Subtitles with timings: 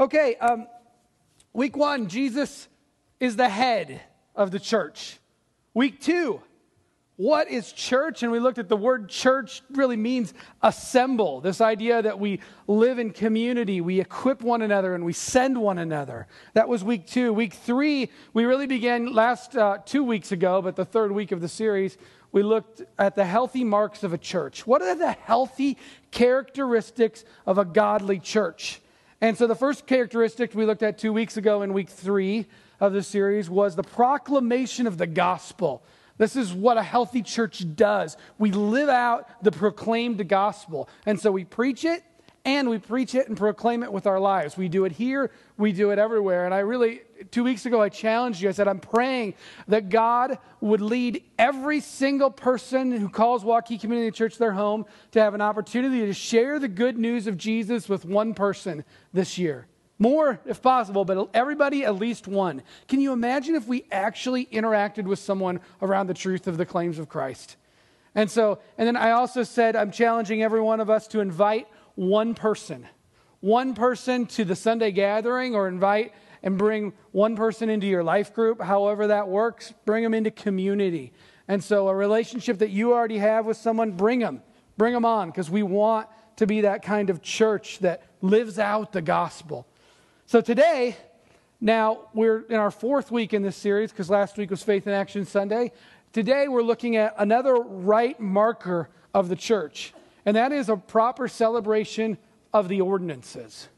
[0.00, 0.66] Okay, um,
[1.52, 2.68] week one, Jesus
[3.20, 4.00] is the head
[4.34, 5.18] of the church.
[5.74, 6.40] Week two,
[7.16, 8.22] what is church?
[8.22, 10.32] And we looked at the word church really means
[10.62, 11.42] assemble.
[11.42, 15.76] This idea that we live in community, we equip one another, and we send one
[15.76, 16.26] another.
[16.54, 17.34] That was week two.
[17.34, 21.42] Week three, we really began last uh, two weeks ago, but the third week of
[21.42, 21.98] the series,
[22.32, 24.66] we looked at the healthy marks of a church.
[24.66, 25.76] What are the healthy
[26.10, 28.80] characteristics of a godly church?
[29.20, 32.46] And so the first characteristic we looked at two weeks ago in week three
[32.80, 35.82] of the series was the proclamation of the gospel.
[36.16, 38.16] This is what a healthy church does.
[38.38, 40.88] We live out the proclaimed gospel.
[41.06, 42.02] And so we preach it
[42.50, 44.56] and we preach it and proclaim it with our lives.
[44.56, 46.46] We do it here, we do it everywhere.
[46.46, 48.48] And I really, two weeks ago, I challenged you.
[48.48, 49.34] I said, I'm praying
[49.68, 55.20] that God would lead every single person who calls Waukee Community Church their home to
[55.20, 59.68] have an opportunity to share the good news of Jesus with one person this year.
[60.00, 62.62] More if possible, but everybody at least one.
[62.88, 66.98] Can you imagine if we actually interacted with someone around the truth of the claims
[66.98, 67.56] of Christ?
[68.14, 71.68] And so, and then I also said I'm challenging every one of us to invite
[72.00, 72.88] one person,
[73.40, 78.32] one person to the Sunday gathering or invite and bring one person into your life
[78.32, 81.12] group, however that works, bring them into community.
[81.46, 84.42] And so, a relationship that you already have with someone, bring them,
[84.78, 88.92] bring them on, because we want to be that kind of church that lives out
[88.92, 89.66] the gospel.
[90.24, 90.96] So today,
[91.60, 94.94] now we're in our fourth week in this series because last week was Faith in
[94.94, 95.70] Action Sunday.
[96.14, 99.92] Today we're looking at another right marker of the church,
[100.24, 102.18] and that is a proper celebration
[102.52, 103.68] of the ordinances.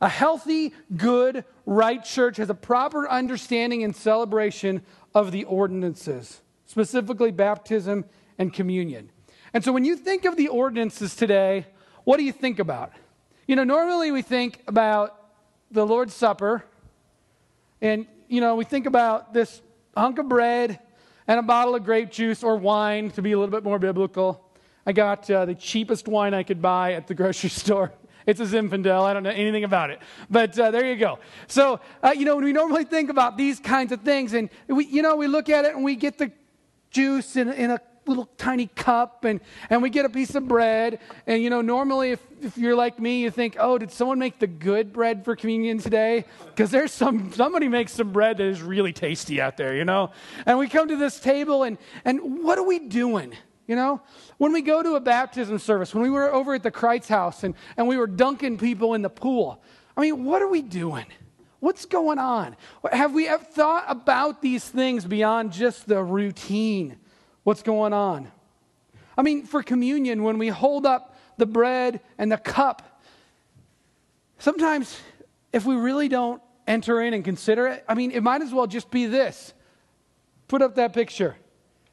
[0.00, 4.82] A healthy, good, right church has a proper understanding and celebration
[5.14, 8.04] of the ordinances, specifically baptism
[8.38, 9.10] and communion.
[9.54, 11.66] And so when you think of the ordinances today,
[12.02, 12.92] what do you think about?
[13.46, 15.16] You know, normally we think about
[15.70, 16.64] the Lord's Supper,
[17.80, 19.62] and, you know, we think about this
[19.96, 20.78] hunk of bread
[21.26, 24.43] and a bottle of grape juice or wine to be a little bit more biblical.
[24.86, 27.92] I got uh, the cheapest wine I could buy at the grocery store.
[28.26, 29.02] It's a Zinfandel.
[29.02, 30.00] I don't know anything about it.
[30.30, 31.18] But uh, there you go.
[31.46, 35.02] So, uh, you know, we normally think about these kinds of things, and we, you
[35.02, 36.32] know, we look at it and we get the
[36.90, 39.40] juice in, in a little tiny cup and,
[39.70, 41.00] and we get a piece of bread.
[41.26, 44.38] And, you know, normally if, if you're like me, you think, oh, did someone make
[44.38, 46.24] the good bread for communion today?
[46.46, 50.12] Because there's some, somebody makes some bread that is really tasty out there, you know?
[50.46, 53.34] And we come to this table and, and what are we doing?
[53.66, 54.02] You know,
[54.38, 57.44] when we go to a baptism service, when we were over at the Kreitz house
[57.44, 59.62] and, and we were dunking people in the pool,
[59.96, 61.06] I mean, what are we doing?
[61.60, 62.56] What's going on?
[62.92, 66.98] Have we ever thought about these things beyond just the routine
[67.44, 68.30] what's going on.
[69.16, 73.00] I mean, for communion, when we hold up the bread and the cup,
[74.38, 74.98] sometimes
[75.52, 78.66] if we really don't enter in and consider it, I mean, it might as well
[78.66, 79.54] just be this.
[80.48, 81.36] Put up that picture.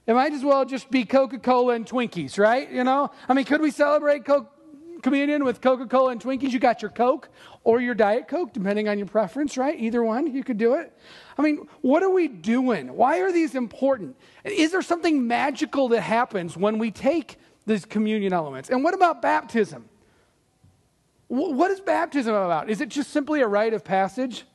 [0.08, 2.70] It might as well just be Coca Cola and Twinkies, right?
[2.72, 3.12] You know?
[3.30, 4.52] I mean, could we celebrate Coke?
[5.02, 7.30] communion with Coca Cola and Twinkies, you got your Coke
[7.64, 9.80] or your Diet Coke, depending on your preference, right?
[9.80, 10.96] Either one, you could do it.
[11.38, 12.94] I mean, what are we doing?
[12.94, 14.16] Why are these important?
[14.44, 18.70] Is there something magical that happens when we take these communion elements?
[18.70, 19.86] And what about baptism?
[21.28, 22.70] What is baptism about?
[22.70, 24.46] Is it just simply a rite of passage?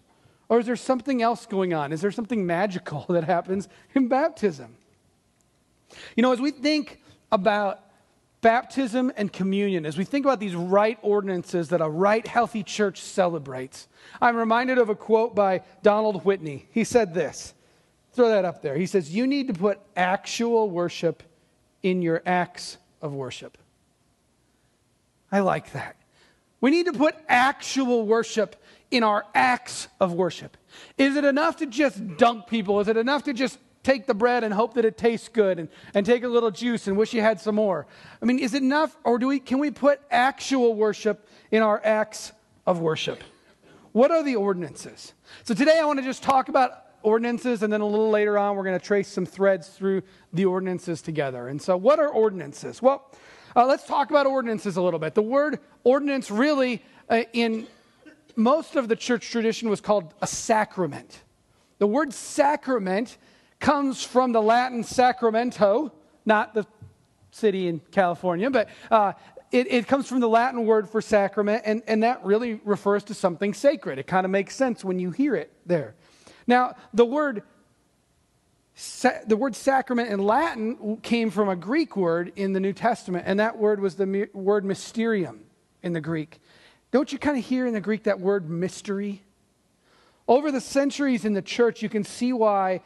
[0.49, 1.93] Or is there something else going on?
[1.93, 4.77] Is there something magical that happens in baptism?
[6.17, 7.81] You know, as we think about
[8.41, 13.01] baptism and communion, as we think about these right ordinances that a right, healthy church
[13.01, 13.89] celebrates,
[14.21, 16.69] I'm reminded of a quote by Donald Whitney.
[16.71, 17.55] He said this
[18.13, 18.77] throw that up there.
[18.77, 21.23] He says, You need to put actual worship
[21.83, 23.59] in your acts of worship.
[25.31, 25.97] I like that.
[26.61, 28.57] We need to put actual worship
[28.91, 30.57] in our acts of worship.
[30.97, 32.81] Is it enough to just dunk people?
[32.81, 35.69] Is it enough to just take the bread and hope that it tastes good and,
[35.95, 37.87] and take a little juice and wish you had some more.
[38.21, 41.81] I mean, is it enough or do we, can we put actual worship in our
[41.85, 42.33] acts
[42.67, 43.23] of worship?
[43.93, 45.15] What are the ordinances?
[45.45, 48.57] So today I want to just talk about ordinances and then a little later on
[48.57, 51.47] we're going to trace some threads through the ordinances together.
[51.47, 52.83] And so what are ordinances?
[52.83, 53.09] Well,
[53.55, 55.15] uh, let's talk about ordinances a little bit.
[55.15, 57.69] The word ordinance really uh, in
[58.35, 61.23] most of the church tradition was called a sacrament.
[61.79, 63.17] The word sacrament
[63.61, 65.93] comes from the Latin Sacramento,
[66.25, 66.67] not the
[67.31, 69.13] city in California, but uh,
[69.53, 73.15] it, it, comes from the Latin word for sacrament, and, and that really refers to
[73.15, 73.99] something sacred.
[73.99, 75.95] It kind of makes sense when you hear it there.
[76.47, 77.43] Now, the word
[79.27, 83.41] the word sacrament in Latin came from a Greek word in the New Testament, and
[83.41, 85.45] that word was the word mysterium
[85.83, 86.41] in the Greek.
[86.91, 89.23] Don't you kind of hear in the Greek that word mystery?
[90.29, 92.83] Over the centuries in the church, you can see why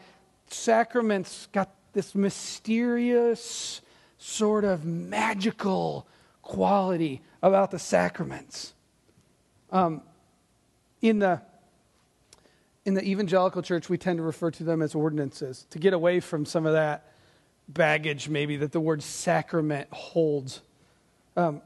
[0.53, 3.81] sacraments got this mysterious,
[4.19, 6.07] sort of magical
[6.43, 8.75] quality about the sacraments.
[9.71, 10.03] Um,
[11.01, 11.41] in, the,
[12.85, 16.21] in the evangelical church, we tend to refer to them as ordinances to get away
[16.21, 17.13] from some of that
[17.69, 20.61] baggage, maybe, that the word sacrament holds.
[21.37, 21.63] Um,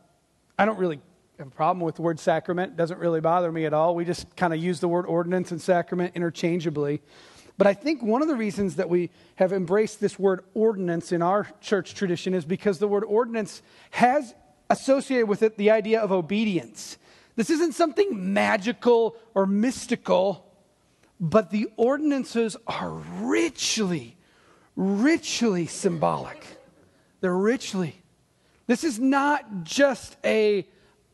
[0.59, 1.01] I don't really
[1.39, 2.73] have a problem with the word sacrament.
[2.73, 3.95] It doesn't really bother me at all.
[3.95, 7.03] We just kind of use the word ordinance and sacrament interchangeably.
[7.57, 11.23] But I think one of the reasons that we have embraced this word ordinance in
[11.23, 14.35] our church tradition is because the word ordinance has
[14.71, 16.99] associated with it the idea of obedience.
[17.37, 20.45] This isn't something magical or mystical,
[21.21, 22.91] but the ordinances are
[23.21, 24.17] richly,
[24.77, 26.45] richly symbolic.
[27.21, 28.03] They're richly.
[28.67, 30.67] This is not just a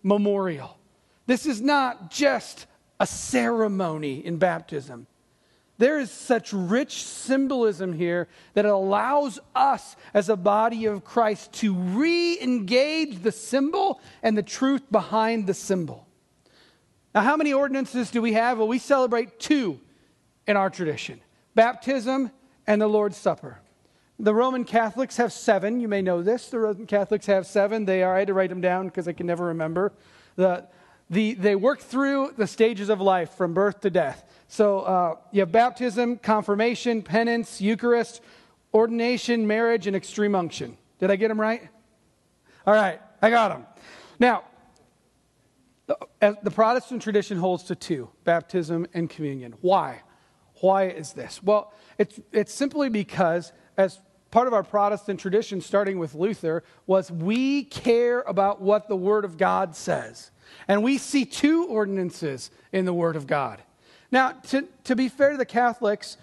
[0.02, 0.78] memorial.
[1.26, 2.66] This is not just
[2.98, 5.06] a ceremony in baptism.
[5.80, 11.54] There is such rich symbolism here that it allows us as a body of Christ
[11.54, 16.06] to re engage the symbol and the truth behind the symbol.
[17.14, 18.58] Now, how many ordinances do we have?
[18.58, 19.80] Well, we celebrate two
[20.46, 21.22] in our tradition
[21.54, 22.30] baptism
[22.66, 23.58] and the Lord's Supper.
[24.18, 25.80] The Roman Catholics have seven.
[25.80, 26.50] You may know this.
[26.50, 27.86] The Roman Catholics have seven.
[27.86, 29.94] They are, I had to write them down because I can never remember.
[30.36, 30.66] The,
[31.08, 34.26] the, they work through the stages of life from birth to death.
[34.50, 38.20] So uh, you have baptism, confirmation, penance, Eucharist,
[38.74, 40.76] ordination, marriage, and extreme unction.
[40.98, 41.68] Did I get them right?
[42.66, 43.64] All right, I got them.
[44.18, 44.42] Now,
[45.86, 49.54] the, Protestant tradition holds to two baptism and communion.
[49.60, 50.02] Why?
[50.60, 51.40] Why is this?
[51.40, 54.00] Well, it's, it's simply because, as
[54.32, 59.24] part of our Protestant tradition, starting with Luther, was we care about what the Word
[59.24, 60.32] of God says.
[60.66, 63.62] And we see two ordinances in the Word of God.
[64.12, 66.16] Now, to, to be fair to the Catholics,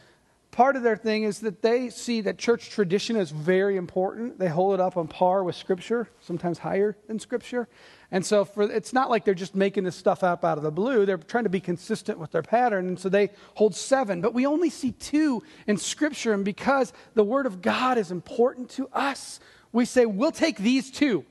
[0.51, 4.39] part of their thing is that they see that church tradition is very important.
[4.39, 7.67] They hold it up on par with Scripture, sometimes higher than Scripture.
[8.11, 10.71] And so for, it's not like they're just making this stuff up out of the
[10.71, 11.05] blue.
[11.05, 12.87] They're trying to be consistent with their pattern.
[12.87, 14.21] And so they hold seven.
[14.21, 16.33] But we only see two in Scripture.
[16.33, 19.39] And because the Word of God is important to us,
[19.71, 21.25] we say, we'll take these two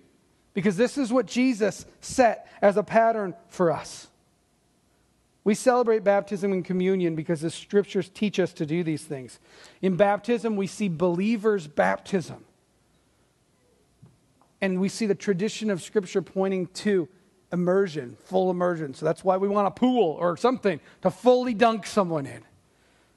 [0.54, 4.08] because this is what Jesus set as a pattern for us.
[5.46, 9.38] We celebrate baptism and communion because the scriptures teach us to do these things.
[9.80, 12.44] In baptism, we see believers' baptism.
[14.60, 17.08] And we see the tradition of scripture pointing to
[17.52, 18.92] immersion, full immersion.
[18.92, 22.42] So that's why we want a pool or something to fully dunk someone in.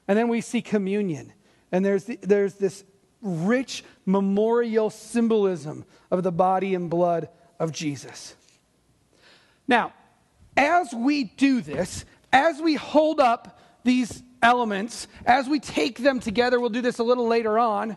[0.06, 1.32] And then we see communion.
[1.72, 2.84] And there's, the, there's this
[3.20, 7.28] rich memorial symbolism of the body and blood
[7.58, 8.36] of Jesus.
[9.66, 9.94] Now,
[10.56, 16.60] as we do this, as we hold up these elements, as we take them together,
[16.60, 17.96] we'll do this a little later on,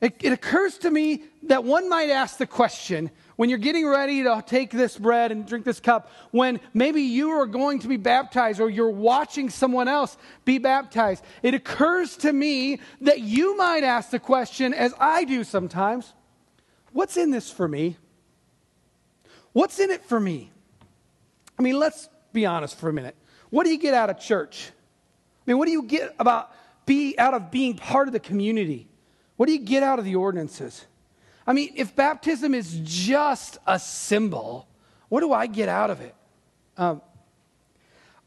[0.00, 4.22] it, it, occurs to me that one might ask the question when you're getting ready
[4.22, 7.98] to take this bread and drink this cup, when maybe you are going to be
[7.98, 13.84] baptized or you're watching someone else be baptized, it occurs to me that you might
[13.84, 16.12] ask the question, as I do sometimes
[16.92, 17.96] what's in this for me?
[19.52, 20.50] What's in it for me?
[21.58, 23.16] I mean, let's be honest for a minute.
[23.50, 24.70] What do you get out of church?
[25.46, 26.52] I mean, what do you get about
[26.86, 28.88] be out of being part of the community?
[29.36, 30.86] What do you get out of the ordinances?
[31.46, 34.68] I mean, if baptism is just a symbol,
[35.08, 36.14] what do I get out of it?
[36.76, 37.02] Um,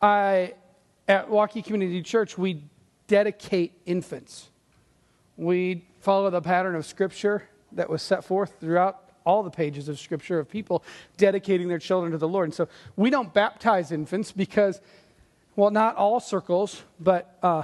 [0.01, 0.53] I
[1.07, 2.63] at Waukee Community Church we
[3.07, 4.49] dedicate infants.
[5.37, 9.99] We follow the pattern of Scripture that was set forth throughout all the pages of
[9.99, 10.83] Scripture of people
[11.17, 12.45] dedicating their children to the Lord.
[12.45, 14.81] And so we don't baptize infants because
[15.55, 17.63] well, not all circles, but uh,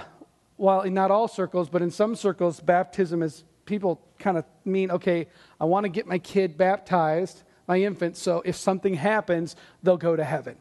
[0.57, 4.91] well, in not all circles, but in some circles, baptism is people kind of mean,
[4.91, 5.27] okay,
[5.59, 10.15] I want to get my kid baptized, my infant, so if something happens, they'll go
[10.15, 10.57] to heaven.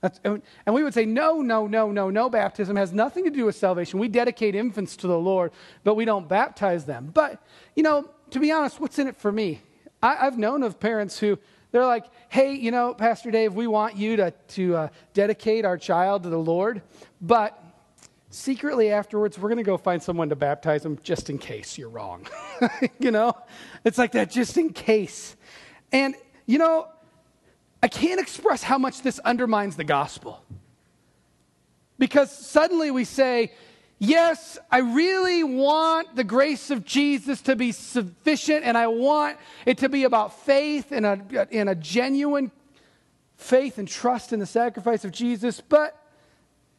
[0.00, 2.30] That's, and we would say, no, no, no, no, no.
[2.30, 4.00] Baptism has nothing to do with salvation.
[4.00, 5.52] We dedicate infants to the Lord,
[5.84, 7.10] but we don't baptize them.
[7.12, 7.42] But,
[7.76, 9.60] you know, to be honest, what's in it for me?
[10.02, 11.38] I, have known of parents who
[11.72, 15.78] they're like, hey, you know, Pastor Dave, we want you to, to uh, dedicate our
[15.78, 16.82] child to the Lord,
[17.20, 17.62] but
[18.30, 21.88] secretly afterwards, we're going to go find someone to baptize them just in case you're
[21.88, 22.26] wrong.
[22.98, 23.36] you know?
[23.84, 25.36] It's like that, just in case.
[25.92, 26.14] And,
[26.46, 26.88] you know,
[27.82, 30.44] I can't express how much this undermines the gospel.
[31.98, 33.52] Because suddenly we say,
[34.02, 39.76] Yes, I really want the grace of Jesus to be sufficient, and I want it
[39.78, 42.50] to be about faith and a, in a genuine
[43.36, 46.02] faith and trust in the sacrifice of Jesus, but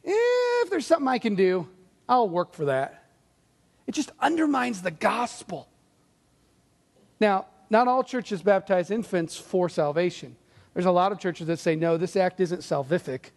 [0.02, 1.68] if there's something I can do,
[2.08, 3.04] I'll work for that.
[3.86, 5.68] It just undermines the gospel.
[7.20, 10.34] Now, not all churches baptize infants for salvation.
[10.74, 13.30] There's a lot of churches that say, no, this act isn't salvific.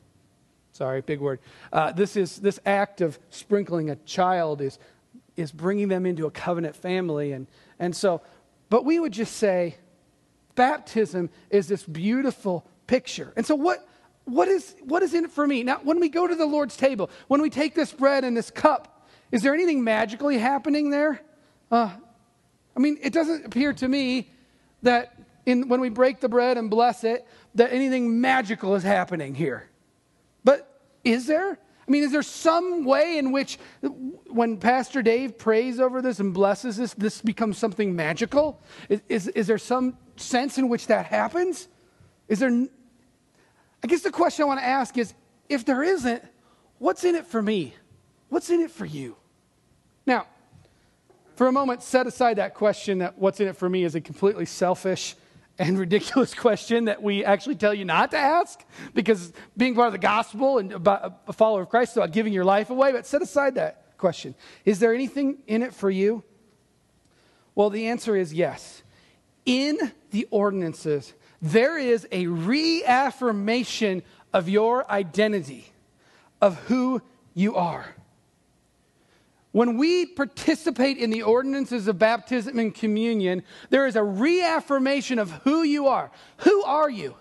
[0.75, 1.39] Sorry, big word.
[1.72, 4.77] Uh, this, is, this act of sprinkling a child is,
[5.38, 7.32] is bringing them into a covenant family.
[7.32, 7.48] And,
[7.79, 8.22] and so,
[8.70, 9.77] but we would just say,
[10.55, 13.32] baptism is this beautiful picture.
[13.38, 13.88] And so, what,
[14.25, 15.63] what, is, what is in it for me?
[15.63, 18.51] Now, when we go to the Lord's table, when we take this bread and this
[18.51, 21.22] cup, is there anything magically happening there?
[21.72, 21.89] Uh,
[22.75, 24.29] I mean, it doesn't appear to me
[24.82, 29.36] that in, when we break the bread and bless it, that anything magical is happening
[29.36, 29.70] here.
[31.05, 31.59] Is there?
[31.88, 33.59] I mean, is there some way in which
[34.27, 38.59] when Pastor Dave prays over this and blesses this, this becomes something magical?
[38.89, 41.67] Is, is, is there some sense in which that happens?
[42.27, 42.50] Is there.
[42.50, 45.13] I guess the question I want to ask is
[45.47, 46.24] if there isn't,
[46.79, 47.75] what's in it for me?
[48.29, 49.15] What's in it for you?
[50.07, 50.25] Now,
[51.35, 54.01] for a moment, set aside that question that what's in it for me is a
[54.01, 55.15] completely selfish
[55.57, 59.93] and ridiculous question that we actually tell you not to ask because being part of
[59.93, 62.91] the gospel and a follower of Christ is about giving your life away.
[62.91, 64.35] But set aside that question.
[64.65, 66.24] Is there anything in it for you?
[67.53, 68.83] Well, the answer is yes.
[69.45, 69.77] In
[70.12, 75.71] the ordinances, there is a reaffirmation of your identity,
[76.41, 77.01] of who
[77.33, 77.95] you are.
[79.55, 85.31] When we participate in the ordinances of baptism and communion, there is a reaffirmation of
[85.45, 86.12] who you are.
[86.39, 87.15] Who are you?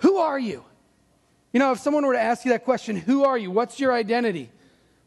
[0.00, 0.62] Who are you?
[1.54, 3.50] You know, if someone were to ask you that question, who are you?
[3.50, 4.50] What's your identity?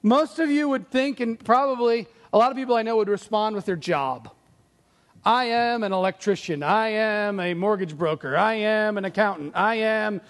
[0.02, 3.56] Most of you would think, and probably a lot of people I know would respond
[3.56, 4.32] with their job.
[5.24, 6.64] I am an electrician.
[6.64, 8.36] I am a mortgage broker.
[8.36, 9.56] I am an accountant.
[9.56, 10.22] I am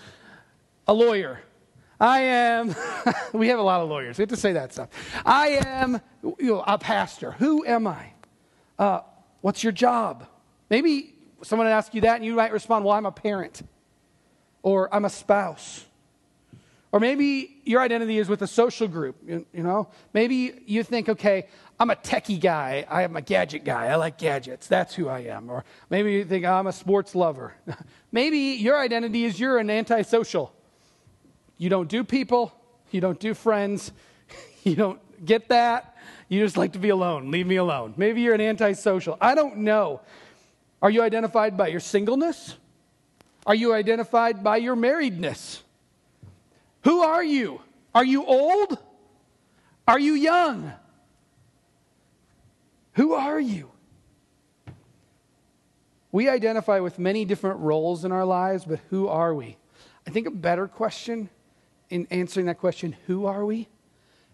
[0.89, 1.39] a lawyer.
[2.01, 2.75] I am,
[3.33, 4.17] we have a lot of lawyers.
[4.17, 4.89] We have to say that stuff.
[5.23, 7.33] I am you know, a pastor.
[7.33, 8.07] Who am I?
[8.79, 9.01] Uh,
[9.41, 10.25] what's your job?
[10.71, 13.61] Maybe someone would ask you that and you might respond, well, I'm a parent.
[14.63, 15.85] Or I'm a spouse.
[16.91, 19.87] Or maybe your identity is with a social group, you, you, know?
[20.11, 21.47] Maybe you think, okay,
[21.79, 22.83] I'm a techie guy.
[22.89, 23.87] I am a gadget guy.
[23.87, 24.65] I like gadgets.
[24.65, 25.51] That's who I am.
[25.51, 27.53] Or maybe you think, I'm a sports lover.
[28.11, 30.51] maybe your identity is you're an antisocial.
[31.61, 32.51] You don't do people,
[32.89, 33.91] you don't do friends,
[34.63, 35.95] you don't get that.
[36.27, 37.29] You just like to be alone.
[37.29, 37.93] Leave me alone.
[37.97, 39.15] Maybe you're an antisocial.
[39.21, 40.01] I don't know.
[40.81, 42.55] Are you identified by your singleness?
[43.45, 45.59] Are you identified by your marriedness?
[46.83, 47.61] Who are you?
[47.93, 48.79] Are you old?
[49.87, 50.73] Are you young?
[52.93, 53.69] Who are you?
[56.11, 59.57] We identify with many different roles in our lives, but who are we?
[60.07, 61.29] I think a better question
[61.91, 63.67] in answering that question, who are we,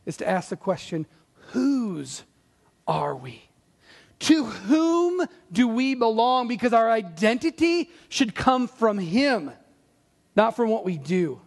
[0.05, 1.05] is to ask the question,
[1.51, 2.23] whose
[2.87, 3.43] are we?
[4.19, 6.47] To whom do we belong?
[6.47, 9.51] Because our identity should come from Him,
[10.35, 11.41] not from what we do.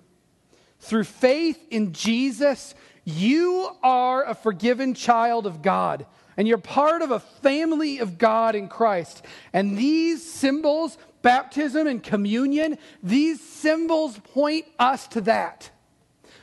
[0.81, 2.75] Through faith in Jesus,
[3.05, 8.55] you are a forgiven child of God, and you're part of a family of God
[8.55, 9.25] in Christ.
[9.53, 15.71] And these symbols, baptism and communion, these symbols point us to that.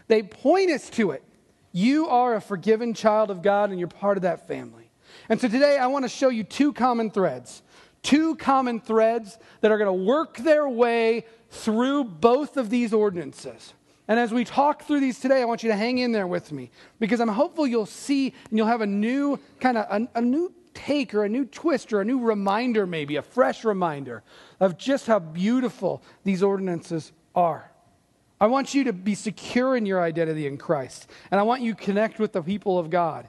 [0.08, 1.24] They point us to it.
[1.72, 4.90] You are a forgiven child of God and you're part of that family.
[5.30, 7.62] And so today I want to show you two common threads.
[8.04, 13.74] Two common threads that are going to work their way through both of these ordinances.
[14.08, 16.52] And as we talk through these today, I want you to hang in there with
[16.52, 20.22] me because I'm hopeful you'll see and you'll have a new kind of a, a,
[20.22, 24.24] new take or a new twist or a new reminder, maybe a fresh reminder
[24.62, 27.70] of just how beautiful these ordinances are.
[28.40, 31.10] I want you to be secure in your identity in Christ.
[31.32, 33.28] And I want you to connect with the people of God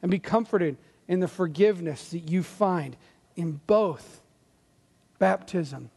[0.00, 0.76] and be comforted
[1.06, 2.96] in the forgiveness that you find
[3.36, 4.22] in both
[5.18, 5.90] baptism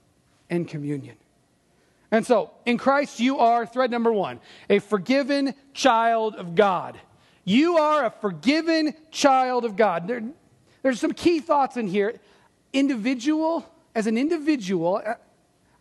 [0.49, 1.15] and communion.
[2.11, 6.99] And so, in Christ, you are, thread number one, a forgiven child of God.
[7.45, 10.07] You are a forgiven child of God.
[10.07, 10.21] There,
[10.83, 12.19] there's some key thoughts in here.
[12.73, 13.65] Individual,
[13.95, 15.01] as an individual,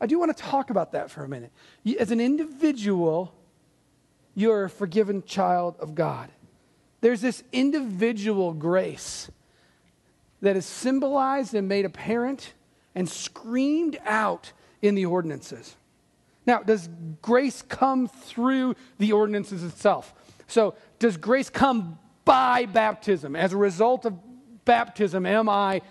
[0.00, 1.52] I do want to talk about that for a minute.
[1.99, 3.35] As an individual,
[4.35, 6.30] you're a forgiven child of God.
[7.00, 9.30] There's this individual grace
[10.40, 12.54] that is symbolized and made apparent
[12.95, 14.52] and screamed out
[14.83, 15.76] in the ordinances.
[16.47, 16.88] Now, does
[17.21, 20.14] grace come through the ordinances itself?
[20.47, 23.37] So, does grace come by baptism?
[23.37, 24.14] As a result of
[24.64, 25.83] baptism, am I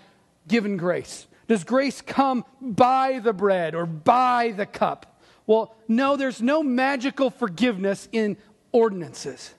[0.48, 1.26] given grace?
[1.50, 5.20] Does grace come by the bread or by the cup?
[5.48, 8.36] Well, no, there's no magical forgiveness in
[8.70, 9.52] ordinances.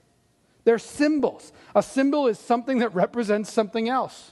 [0.63, 1.51] They're symbols.
[1.75, 4.31] A symbol is something that represents something else.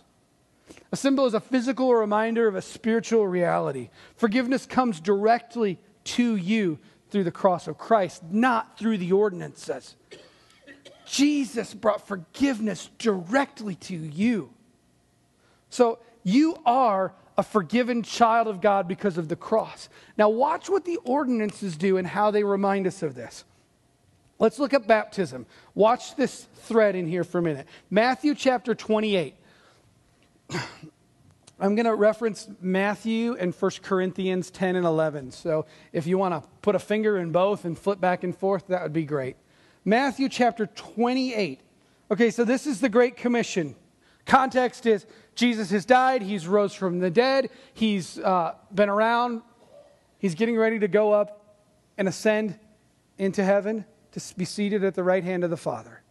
[0.94, 3.89] A symbol is a physical reminder of a spiritual reality.
[4.16, 9.98] Forgiveness comes directly to you through the cross of Christ, not through the ordinances.
[11.06, 14.54] Jesus brought forgiveness directly to you.
[15.70, 19.88] So you are a forgiven child of God because of the cross.
[20.17, 23.46] Now, watch what the ordinances do and how they remind us of this.
[24.39, 25.46] Let's look at baptism.
[25.74, 27.65] Watch this thread in here for a minute.
[27.89, 29.36] Matthew chapter 28.
[31.62, 35.31] I'm going to reference Matthew and 1 Corinthians 10 and 11.
[35.31, 38.67] So if you want to put a finger in both and flip back and forth,
[38.67, 39.38] that would be great.
[39.86, 41.62] Matthew chapter 28.
[42.12, 43.75] Okay, so this is the Great Commission.
[44.25, 45.05] Context is
[45.39, 49.41] Jesus has died, he's rose from the dead, he's uh, been around,
[50.17, 51.55] he's getting ready to go up
[51.98, 52.60] and ascend
[53.17, 56.01] into heaven to be seated at the right hand of the Father.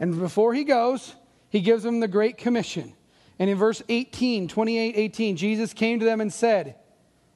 [0.00, 1.14] And before he goes,
[1.50, 2.94] he gives them the Great Commission.
[3.38, 6.76] And in verse 18, 28, 18, Jesus came to them and said,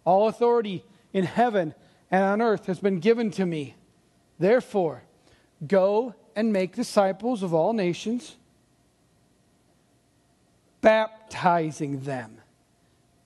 [0.07, 1.75] All authority in heaven
[2.11, 3.77] and on earth has been given to me.
[4.39, 5.03] Therefore,
[5.67, 8.37] go and make disciples of all nations,
[10.81, 12.39] baptizing them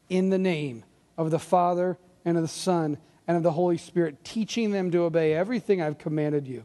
[0.09, 0.85] in the name
[1.16, 5.02] of the Father and of the Son and of the Holy Spirit, teaching them to
[5.02, 6.64] obey everything I've commanded you.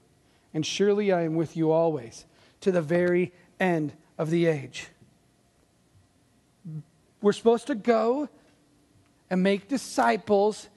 [0.53, 2.25] And surely I am with you always
[2.61, 4.87] to the very end of the age.
[7.21, 8.29] We're supposed to go
[9.29, 10.69] and make disciples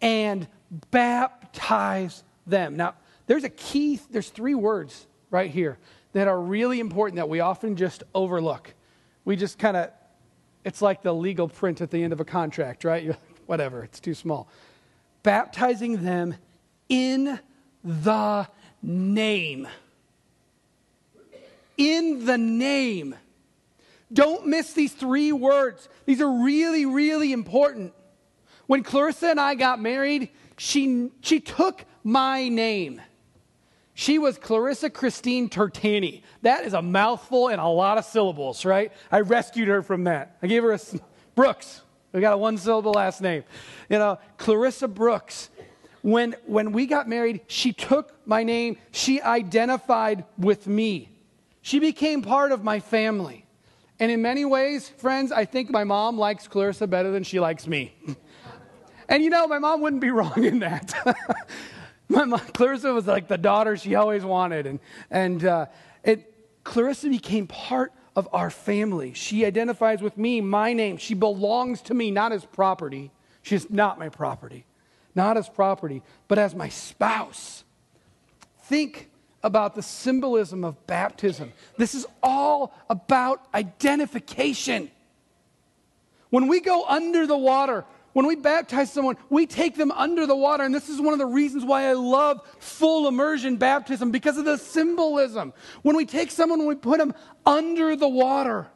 [0.00, 0.46] and
[0.90, 2.76] baptize them.
[2.76, 2.94] Now,
[3.26, 5.78] there's a key, there's three words right here
[6.12, 8.72] that are really important that we often just overlook.
[9.24, 9.90] We just kind of,
[10.64, 13.02] it's like the legal print at the end of a contract, right?
[13.02, 13.16] You're,
[13.46, 14.48] whatever, it's too small.
[15.22, 16.34] Baptizing them
[16.88, 17.38] in
[17.82, 18.48] the
[18.82, 19.68] name.
[21.76, 23.14] In the name.
[24.12, 25.88] Don't miss these three words.
[26.06, 27.92] These are really, really important.
[28.66, 33.00] When Clarissa and I got married, she, she took my name.
[33.94, 36.22] She was Clarissa Christine Tertani.
[36.42, 38.92] That is a mouthful and a lot of syllables, right?
[39.10, 40.36] I rescued her from that.
[40.42, 40.80] I gave her a
[41.36, 41.80] Brooks.
[42.12, 43.44] We got a one syllable last name.
[43.88, 45.50] You know, Clarissa Brooks.
[46.02, 48.76] When, when we got married, she took my name.
[48.92, 51.10] She identified with me.
[51.62, 53.46] She became part of my family.
[53.98, 57.66] And in many ways, friends, I think my mom likes Clarissa better than she likes
[57.66, 57.94] me.
[59.08, 60.94] and you know, my mom wouldn't be wrong in that.
[62.08, 64.66] my Clarissa was like the daughter she always wanted.
[64.66, 65.66] And, and uh,
[66.02, 69.12] it, Clarissa became part of our family.
[69.14, 70.96] She identifies with me, my name.
[70.98, 73.10] She belongs to me, not as property.
[73.42, 74.64] She's not my property.
[75.14, 77.64] Not as property, but as my spouse.
[78.64, 79.10] Think
[79.42, 81.52] about the symbolism of baptism.
[81.76, 84.90] This is all about identification.
[86.30, 87.84] When we go under the water,
[88.14, 90.64] when we baptize someone, we take them under the water.
[90.64, 94.44] And this is one of the reasons why I love full immersion baptism because of
[94.44, 95.52] the symbolism.
[95.82, 97.12] When we take someone, we put them
[97.44, 98.68] under the water.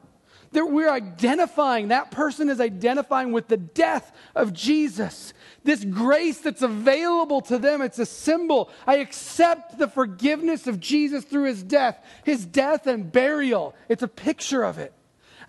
[0.52, 5.34] That we're identifying, that person is identifying with the death of Jesus.
[5.62, 8.70] This grace that's available to them, it's a symbol.
[8.86, 13.76] I accept the forgiveness of Jesus through his death, his death and burial.
[13.88, 14.94] It's a picture of it.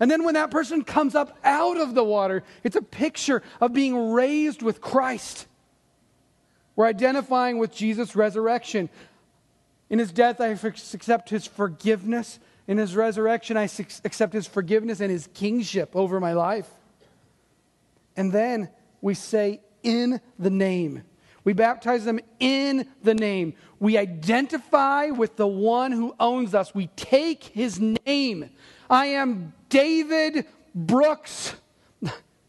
[0.00, 3.72] And then when that person comes up out of the water, it's a picture of
[3.72, 5.46] being raised with Christ.
[6.74, 8.88] We're identifying with Jesus' resurrection.
[9.90, 12.38] In his death, I accept his forgiveness.
[12.66, 13.64] In his resurrection, I
[14.04, 16.68] accept his forgiveness and his kingship over my life.
[18.16, 18.70] And then
[19.02, 21.02] we say, in the name.
[21.42, 23.54] We baptize them in the name.
[23.78, 26.74] We identify with the one who owns us.
[26.74, 28.50] We take his name.
[28.88, 31.54] I am David Brooks,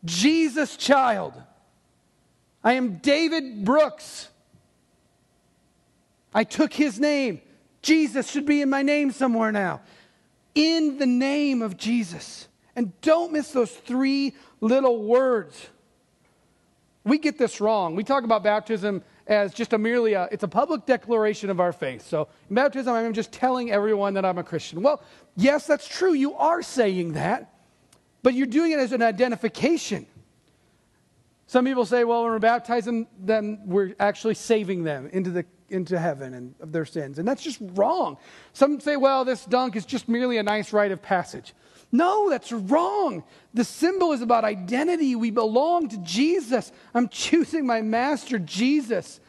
[0.03, 1.33] Jesus' child.
[2.63, 4.27] I am David Brooks.
[6.33, 7.41] I took his name.
[7.81, 9.81] Jesus should be in my name somewhere now
[10.55, 12.47] in the name of Jesus.
[12.75, 15.67] And don't miss those three little words.
[17.03, 17.95] We get this wrong.
[17.95, 21.71] We talk about baptism as just a merely a, it's a public declaration of our
[21.71, 22.07] faith.
[22.07, 24.81] So in baptism, I'm just telling everyone that I'm a Christian.
[24.81, 25.01] Well,
[25.35, 26.13] yes, that's true.
[26.13, 27.53] You are saying that,
[28.23, 30.05] but you're doing it as an identification.
[31.47, 35.97] Some people say, well, when we're baptizing them, we're actually saving them into the into
[35.97, 37.17] heaven and of their sins.
[37.17, 38.17] And that's just wrong.
[38.53, 41.53] Some say, well, this dunk is just merely a nice rite of passage.
[41.91, 43.23] No, that's wrong.
[43.53, 45.15] The symbol is about identity.
[45.15, 46.71] We belong to Jesus.
[46.93, 49.19] I'm choosing my master, Jesus.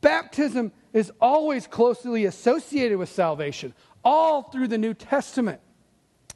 [0.00, 5.60] Baptism is always closely associated with salvation, all through the New Testament.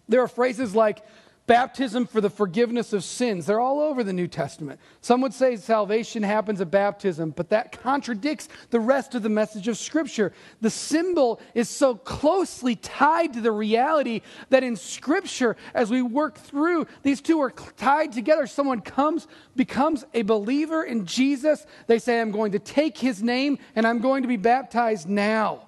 [0.09, 1.03] There are phrases like
[1.47, 3.47] baptism for the forgiveness of sins.
[3.47, 4.81] They're all over the New Testament.
[5.01, 9.69] Some would say salvation happens at baptism, but that contradicts the rest of the message
[9.69, 10.33] of Scripture.
[10.61, 16.37] The symbol is so closely tied to the reality that in Scripture, as we work
[16.37, 18.47] through, these two are tied together.
[18.47, 21.67] Someone comes, becomes a believer in Jesus.
[21.87, 25.63] They say, I'm going to take his name and I'm going to be baptized now.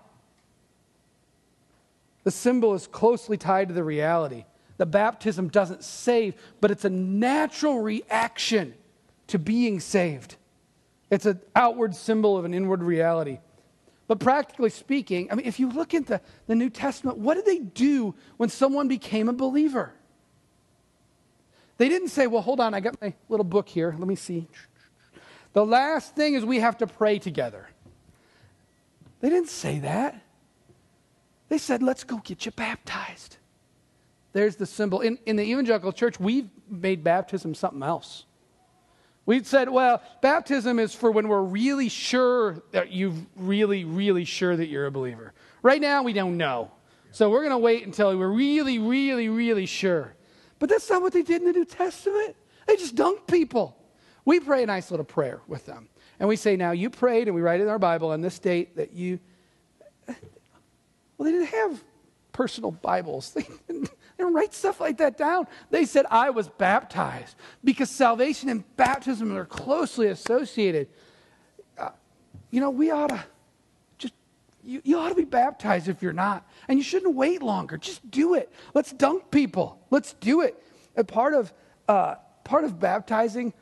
[2.25, 4.45] The symbol is closely tied to the reality.
[4.79, 8.75] The baptism doesn't save, but it's a natural reaction
[9.27, 10.37] to being saved.
[11.11, 13.39] It's an outward symbol of an inward reality.
[14.07, 17.45] But practically speaking, I mean, if you look at the, the New Testament, what did
[17.45, 19.93] they do when someone became a believer?
[21.77, 23.95] They didn't say, well, hold on, I got my little book here.
[23.99, 24.49] Let me see.
[25.53, 27.69] The last thing is we have to pray together.
[29.21, 30.21] They didn't say that.
[31.49, 33.39] They said, let's go get you baptized.
[34.33, 35.01] There's the symbol.
[35.01, 38.25] In, in the evangelical church, we've made baptism something else.
[39.27, 44.57] We've said, well, baptism is for when we're really sure that you're really, really sure
[44.57, 45.35] that you're a believer.
[45.63, 46.71] Right now, we don't know.
[47.11, 50.15] So we're going to wait until we're really, really, really sure.
[50.59, 52.37] But that's not what they did in the New Testament.
[52.67, 53.77] They just dunked people.
[54.25, 55.89] We pray a nice little prayer with them.
[56.21, 58.77] And we say, now you prayed, and we write in our Bible on this date
[58.77, 59.21] that you.
[60.07, 61.85] Well, they didn't have
[62.33, 63.35] personal Bibles.
[63.35, 65.47] They didn't, didn't write stuff like that down.
[65.71, 70.89] They said, I was baptized because salvation and baptism are closely associated.
[71.79, 71.91] Uh,
[72.51, 73.25] you know, we ought to
[73.97, 74.15] just,
[74.65, 76.47] you, you ought to be baptized if you're not.
[76.67, 77.79] And you shouldn't wait longer.
[77.79, 78.53] Just do it.
[78.75, 79.81] Let's dunk people.
[79.91, 80.63] Let's do it.
[80.97, 81.53] And part of,
[81.87, 83.53] uh, part of baptizing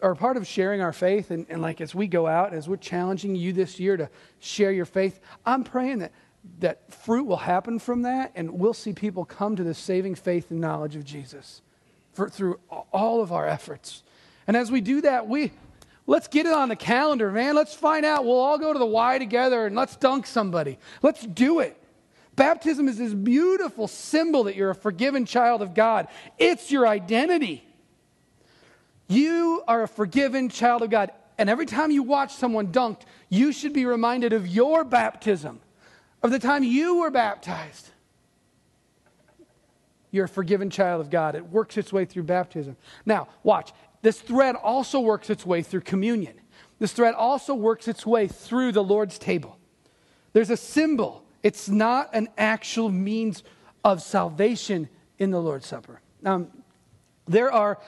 [0.00, 2.76] or part of sharing our faith, and, and like as we go out, as we're
[2.76, 6.12] challenging you this year to share your faith, I'm praying that
[6.58, 10.50] that fruit will happen from that, and we'll see people come to the saving faith
[10.50, 11.62] and knowledge of Jesus
[12.12, 12.58] for, through
[12.92, 14.02] all of our efforts.
[14.46, 15.52] And as we do that, we
[16.06, 17.54] let's get it on the calendar, man.
[17.54, 18.24] Let's find out.
[18.24, 20.78] We'll all go to the Y together and let's dunk somebody.
[21.00, 21.76] Let's do it.
[22.34, 26.08] Baptism is this beautiful symbol that you're a forgiven child of God.
[26.38, 27.64] It's your identity.
[29.06, 31.10] You are a forgiven child of God.
[31.38, 35.60] And every time you watch someone dunked, you should be reminded of your baptism
[36.22, 37.90] of the time you were baptized.
[40.10, 41.34] You're a forgiven child of God.
[41.34, 42.76] It works its way through baptism.
[43.06, 43.72] Now, watch.
[44.02, 46.34] This thread also works its way through communion.
[46.78, 49.58] This thread also works its way through the Lord's table.
[50.32, 53.42] There's a symbol, it's not an actual means
[53.84, 56.00] of salvation in the Lord's Supper.
[56.20, 56.46] Now,
[57.26, 57.78] there are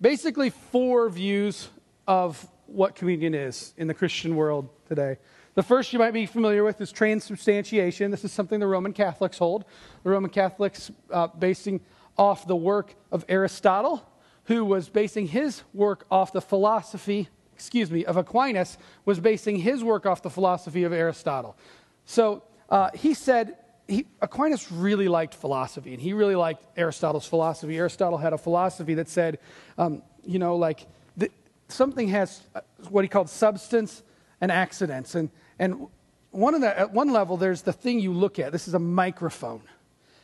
[0.00, 1.68] basically four views
[2.06, 5.18] of what communion is in the Christian world today.
[5.60, 8.10] The first you might be familiar with is transubstantiation.
[8.10, 9.66] This is something the Roman Catholics hold.
[10.04, 11.82] The Roman Catholics, uh, basing
[12.16, 14.02] off the work of Aristotle,
[14.44, 19.84] who was basing his work off the philosophy, excuse me, of Aquinas, was basing his
[19.84, 21.58] work off the philosophy of Aristotle.
[22.06, 27.76] So uh, he said, he, Aquinas really liked philosophy, and he really liked Aristotle's philosophy.
[27.76, 29.38] Aristotle had a philosophy that said,
[29.76, 30.86] um, you know, like
[31.18, 31.30] the,
[31.68, 34.02] something has uh, what he called substance
[34.40, 35.14] and accidents.
[35.14, 35.28] And,
[35.60, 35.88] and
[36.30, 38.50] one of the, at one level, there's the thing you look at.
[38.50, 39.60] This is a microphone.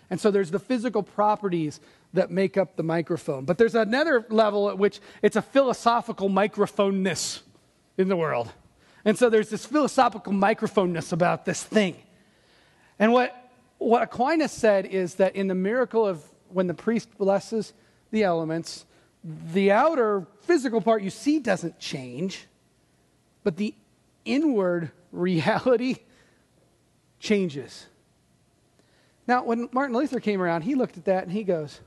[0.08, 1.78] And so there's the physical properties
[2.14, 3.44] that make up the microphone.
[3.44, 7.42] But there's another level at which it's a philosophical microphoneness
[7.98, 8.50] in the world.
[9.04, 11.96] And so there's this philosophical microphoneness about this thing.
[12.98, 13.36] And what,
[13.76, 17.74] what Aquinas said is that in the miracle of when the priest blesses
[18.10, 18.86] the elements,
[19.52, 22.46] the outer physical part you see doesn't change,
[23.44, 23.74] but the
[24.24, 25.96] inward reality
[27.18, 27.86] changes.
[29.26, 31.80] Now, when Martin Luther came around, he looked at that and he goes,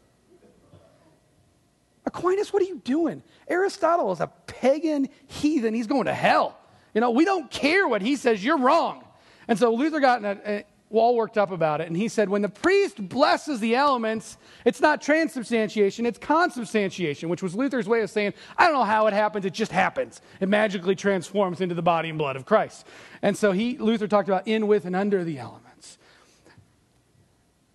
[2.05, 3.23] Aquinas, what are you doing?
[3.47, 5.73] Aristotle is a pagan heathen.
[5.73, 6.57] He's going to hell.
[6.93, 8.43] You know, we don't care what he says.
[8.43, 9.03] You're wrong.
[9.47, 10.63] And so Luther got in a,
[10.97, 11.87] all worked up about it.
[11.87, 17.43] And he said, when the priest blesses the elements, it's not transubstantiation, it's consubstantiation, which
[17.43, 20.21] was Luther's way of saying, I don't know how it happens, it just happens.
[20.39, 22.87] It magically transforms into the body and blood of Christ.
[23.21, 25.97] And so he, Luther talked about in, with, and under the elements.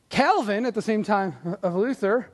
[0.08, 2.30] Calvin, at the same time of Luther,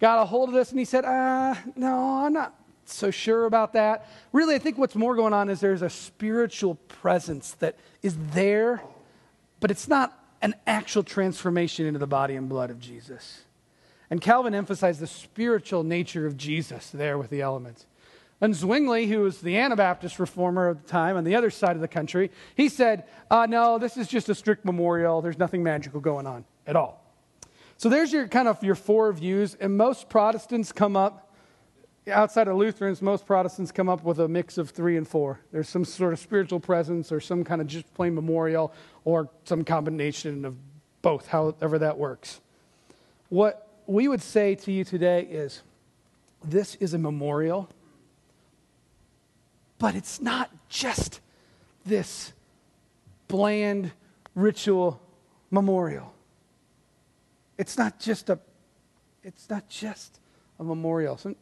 [0.00, 3.72] got a hold of this and he said, uh, no, I'm not so sure about
[3.72, 4.08] that.
[4.32, 8.82] Really, I think what's more going on is there's a spiritual presence that is there
[9.60, 13.44] but it's not an actual transformation into the body and blood of Jesus.
[14.10, 17.86] And Calvin emphasized the spiritual nature of Jesus there with the elements.
[18.40, 21.80] And Zwingli, who was the Anabaptist reformer of the time on the other side of
[21.80, 25.22] the country, he said, uh, No, this is just a strict memorial.
[25.22, 27.02] There's nothing magical going on at all.
[27.78, 29.54] So there's your kind of your four views.
[29.54, 31.32] And most Protestants come up,
[32.06, 35.40] outside of Lutherans, most Protestants come up with a mix of three and four.
[35.50, 38.72] There's some sort of spiritual presence or some kind of just plain memorial
[39.06, 40.54] or some combination of
[41.00, 42.42] both, however that works.
[43.30, 45.62] What we would say to you today is
[46.44, 47.70] this is a memorial
[49.78, 51.20] but it's not just
[51.84, 52.32] this
[53.28, 53.92] bland
[54.34, 55.00] ritual
[55.50, 56.12] memorial.
[57.58, 58.38] It's not just a
[59.22, 60.20] it's not just
[60.60, 61.16] a memorial.
[61.16, 61.34] So,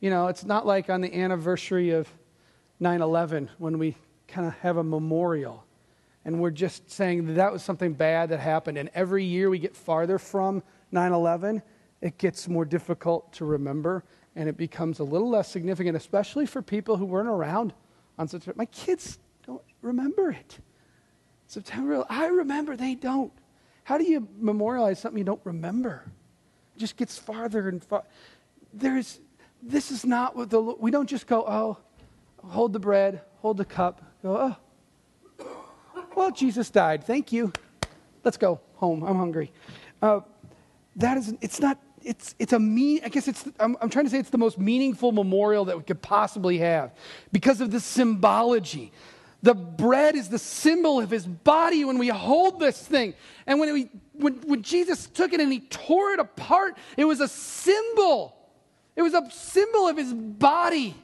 [0.00, 2.08] you know, it's not like on the anniversary of
[2.80, 3.96] 9/11 when we
[4.28, 5.64] kind of have a memorial
[6.24, 9.58] and we're just saying that, that was something bad that happened and every year we
[9.58, 11.62] get farther from 9/11,
[12.00, 14.04] it gets more difficult to remember
[14.36, 17.72] and it becomes a little less significant especially for people who weren't around
[18.18, 18.56] on September.
[18.58, 20.58] My kids don't remember it.
[21.46, 23.32] September, I remember, they don't.
[23.84, 26.04] How do you memorialize something you don't remember?
[26.76, 28.04] It just gets farther and far.
[28.72, 29.20] There's,
[29.62, 31.78] this is not what the, we don't just go, oh,
[32.42, 34.56] hold the bread, hold the cup, go, oh,
[36.14, 37.04] well, Jesus died.
[37.04, 37.52] Thank you.
[38.24, 39.02] Let's go home.
[39.02, 39.52] I'm hungry.
[40.00, 40.20] Uh,
[40.96, 44.10] that is, it's not it's, it's a mean, I guess it's, I'm, I'm trying to
[44.10, 46.92] say it's the most meaningful memorial that we could possibly have
[47.30, 48.92] because of the symbology.
[49.42, 53.14] The bread is the symbol of his body when we hold this thing.
[53.46, 57.20] And when, we, when, when Jesus took it and he tore it apart, it was
[57.20, 58.36] a symbol.
[58.94, 60.94] It was a symbol of his body,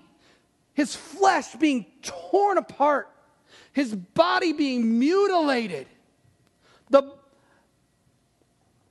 [0.74, 3.08] his flesh being torn apart,
[3.78, 5.86] his body being mutilated.
[6.90, 7.12] The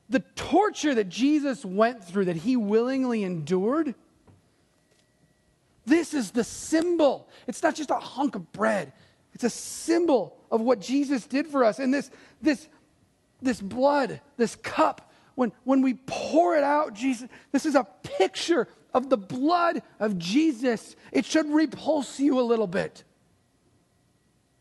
[0.09, 3.93] the torture that Jesus went through, that he willingly endured,
[5.85, 7.27] this is the symbol.
[7.45, 8.93] It's not just a hunk of bread,
[9.33, 11.79] it's a symbol of what Jesus did for us.
[11.79, 12.09] And this,
[12.41, 12.69] this,
[13.41, 18.69] this blood, this cup, when, when we pour it out, Jesus, this is a picture
[18.93, 20.95] of the blood of Jesus.
[21.11, 23.03] It should repulse you a little bit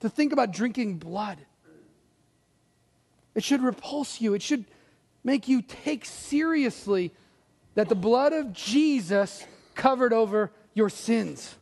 [0.06, 1.38] to think about drinking blood.
[3.34, 4.34] It should repulse you.
[4.34, 4.64] It should
[5.24, 7.12] make you take seriously
[7.74, 11.54] that the blood of Jesus covered over your sins.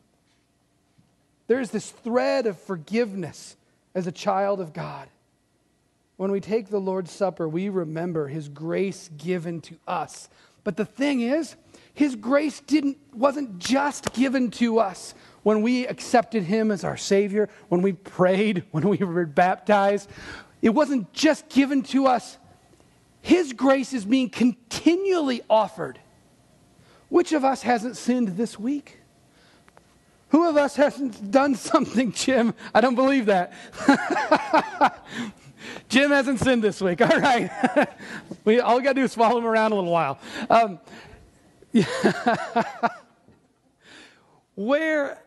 [1.47, 3.57] There's this thread of forgiveness
[3.95, 5.09] as a child of God.
[6.17, 10.29] When we take the Lord's Supper, we remember his grace given to us.
[10.63, 11.57] But the thing is,
[11.93, 17.49] his grace didn't, wasn't just given to us when we accepted him as our Savior,
[17.69, 20.11] when we prayed, when we were baptized.
[20.61, 22.39] It wasn't just given to us
[23.23, 25.99] his grace is being continually offered.
[27.09, 28.99] Which of us hasn't sinned this week?
[30.29, 32.55] Who of us hasn't done something, Jim?
[32.75, 33.53] I don't believe that.
[35.89, 37.01] Jim hasn't sinned this week.
[37.01, 37.51] All right.
[38.45, 40.19] we, all we got to do is follow him around a little while.
[40.51, 40.81] Um,
[44.55, 45.24] Where,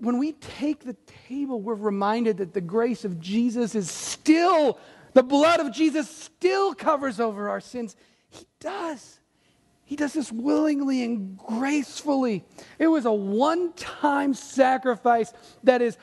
[0.00, 0.96] when we take the
[1.28, 4.78] table, we're reminded that the grace of Jesus is still
[5.14, 7.96] the blood of Jesus still covers over our sins.
[8.30, 9.18] He does.
[9.84, 12.44] He does this willingly and gracefully.
[12.78, 15.32] It was a one time sacrifice
[15.64, 15.96] that is,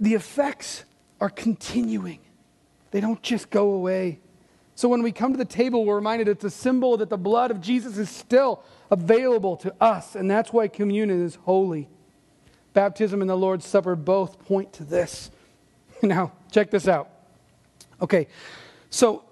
[0.00, 0.84] the effects
[1.20, 2.18] are continuing,
[2.90, 4.20] they don't just go away.
[4.74, 7.50] So when we come to the table, we're reminded it's a symbol that the blood
[7.50, 11.88] of Jesus is still available to us, and that's why communion is holy.
[12.72, 15.30] Baptism and the Lord's Supper both point to this.
[16.02, 17.10] Now, check this out.
[18.00, 18.26] Okay,
[18.88, 19.22] so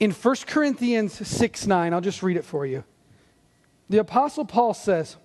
[0.00, 2.84] in 1 Corinthians 6 9, I'll just read it for you.
[3.90, 5.18] The Apostle Paul says,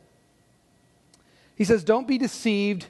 [1.56, 2.88] he says, Don't be deceived.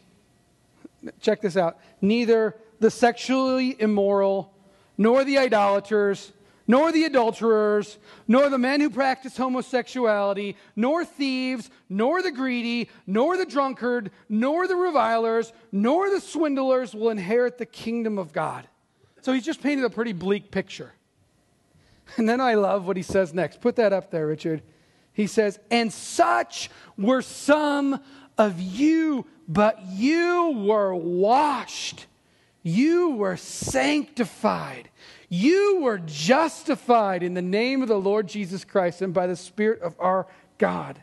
[1.22, 1.80] Check this out.
[2.02, 4.54] Neither the sexually immoral,
[4.98, 6.34] nor the idolaters,
[6.68, 13.38] nor the adulterers, nor the men who practice homosexuality, nor thieves, nor the greedy, nor
[13.38, 18.68] the drunkard, nor the revilers, nor the swindlers will inherit the kingdom of God.
[19.22, 20.94] So he's just painted a pretty bleak picture.
[22.16, 23.60] And then I love what he says next.
[23.60, 24.62] Put that up there, Richard.
[25.14, 28.00] He says, And such were some
[28.38, 32.06] of you, but you were washed,
[32.68, 34.90] you were sanctified,
[35.30, 39.82] you were justified in the name of the Lord Jesus Christ and by the Spirit
[39.82, 40.28] of our
[40.58, 41.02] God.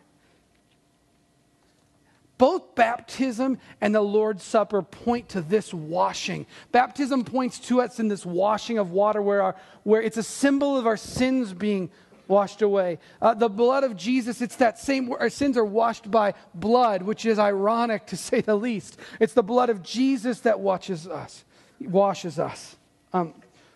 [2.36, 6.46] Both baptism and the Lord's Supper point to this washing.
[6.70, 10.76] Baptism points to us in this washing of water where, our, where it's a symbol
[10.76, 11.90] of our sins being
[12.28, 12.98] washed away.
[13.22, 17.24] Uh, the blood of Jesus, it's that same, our sins are washed by blood, which
[17.24, 18.98] is ironic to say the least.
[19.18, 21.44] It's the blood of Jesus that washes us.
[21.80, 22.76] Washes us.
[23.12, 23.34] Um,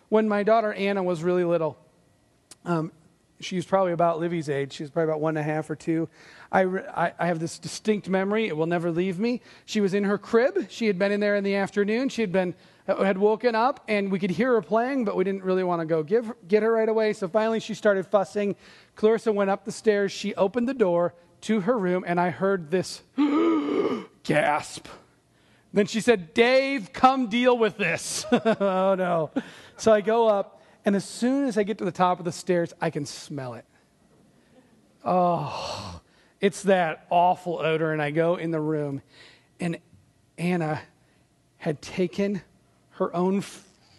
[0.09, 1.77] when my daughter Anna was really little,
[2.65, 2.91] um,
[3.39, 4.73] she was probably about Livy's age.
[4.73, 6.09] She was probably about one and a half or two.
[6.51, 8.47] I, I, I, have this distinct memory.
[8.47, 9.41] It will never leave me.
[9.65, 10.69] She was in her crib.
[10.69, 12.09] She had been in there in the afternoon.
[12.09, 12.53] She had been
[12.97, 15.85] had woken up and we could hear her playing, but we didn't really want to
[15.85, 17.13] go give, get her right away.
[17.13, 18.55] So finally she started fussing.
[18.95, 20.11] Clarissa went up the stairs.
[20.11, 23.01] She opened the door to her room, and I heard this
[24.23, 24.87] gasp.
[25.71, 28.25] Then she said, Dave, come deal with this.
[28.31, 29.31] oh no.
[29.77, 32.31] So I go up and as soon as I get to the top of the
[32.31, 33.65] stairs, I can smell it.
[35.03, 36.01] Oh,
[36.41, 37.91] it's that awful odor.
[37.91, 39.01] And I go in the room,
[39.59, 39.77] and
[40.37, 40.81] Anna
[41.57, 42.41] had taken
[42.91, 43.41] her own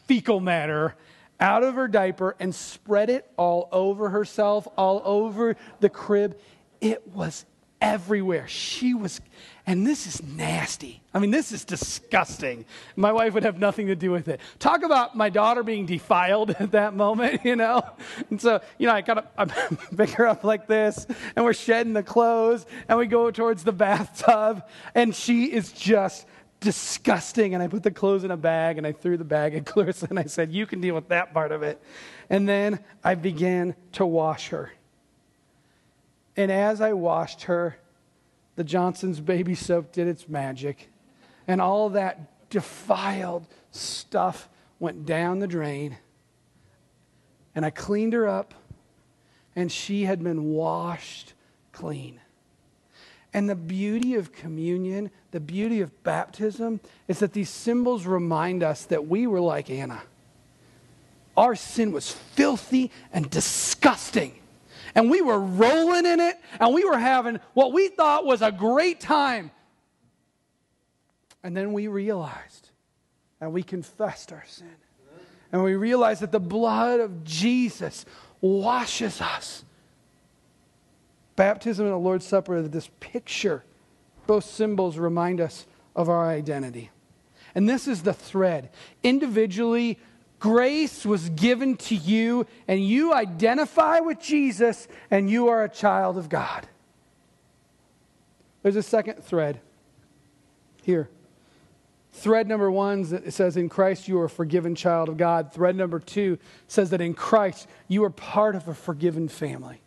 [0.06, 0.96] fecal matter
[1.38, 6.38] out of her diaper and spread it all over herself, all over the crib.
[6.80, 7.44] It was
[7.80, 8.46] everywhere.
[8.48, 9.20] She was,
[9.66, 11.02] and this is nasty.
[11.12, 12.64] I mean, this is disgusting.
[12.96, 14.40] My wife would have nothing to do with it.
[14.58, 17.82] Talk about my daughter being defiled at that moment, you know?
[18.30, 21.92] And so, you know, I kind of pick her up like this, and we're shedding
[21.92, 24.62] the clothes, and we go towards the bathtub,
[24.94, 26.26] and she is just
[26.60, 27.54] disgusting.
[27.54, 30.06] And I put the clothes in a bag, and I threw the bag at Clarissa,
[30.10, 31.82] and I said, You can deal with that part of it.
[32.28, 34.72] And then I began to wash her.
[36.36, 37.76] And as I washed her,
[38.56, 40.90] the Johnson's baby soap did its magic.
[41.46, 45.96] And all that defiled stuff went down the drain.
[47.54, 48.54] And I cleaned her up,
[49.56, 51.34] and she had been washed
[51.72, 52.20] clean.
[53.32, 58.84] And the beauty of communion, the beauty of baptism, is that these symbols remind us
[58.86, 60.02] that we were like Anna.
[61.36, 64.39] Our sin was filthy and disgusting
[64.94, 68.52] and we were rolling in it and we were having what we thought was a
[68.52, 69.50] great time.
[71.42, 72.70] And then we realized
[73.40, 74.68] and we confessed our sin.
[75.52, 78.04] And we realized that the blood of Jesus
[78.40, 79.64] washes us.
[81.36, 83.64] Baptism and the Lord's Supper, this picture,
[84.26, 86.90] both symbols remind us of our identity.
[87.54, 88.70] And this is the thread.
[89.02, 89.98] Individually,
[90.40, 96.16] Grace was given to you, and you identify with Jesus, and you are a child
[96.16, 96.66] of God.
[98.62, 99.60] There's a second thread
[100.82, 101.10] here.
[102.12, 105.52] Thread number one says, In Christ you are a forgiven child of God.
[105.52, 109.80] Thread number two says that in Christ you are part of a forgiven family.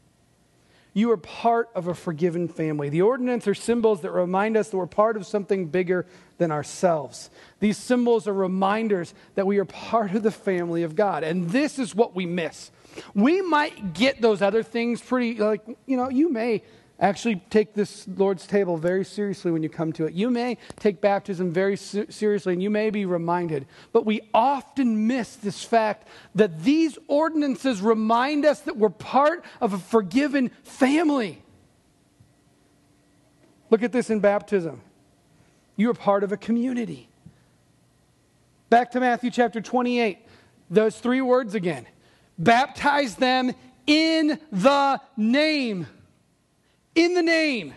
[0.93, 2.89] You are part of a forgiven family.
[2.89, 6.05] The ordinance are symbols that remind us that we're part of something bigger
[6.37, 7.31] than ourselves.
[7.59, 11.23] These symbols are reminders that we are part of the family of God.
[11.23, 12.69] And this is what we miss.
[13.15, 16.61] We might get those other things pretty, like, you know, you may
[16.99, 20.13] actually take this Lord's table very seriously when you come to it.
[20.13, 23.65] You may take baptism very seriously and you may be reminded.
[23.91, 29.73] But we often miss this fact that these ordinances remind us that we're part of
[29.73, 31.41] a forgiven family.
[33.69, 34.81] Look at this in baptism.
[35.75, 37.09] You are part of a community.
[38.69, 40.19] Back to Matthew chapter 28,
[40.69, 41.87] those three words again.
[42.37, 43.51] Baptize them
[43.87, 45.87] in the name
[46.95, 47.73] in the name.